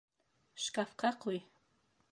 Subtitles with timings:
[0.63, 1.45] Шкафҡа ҡуй...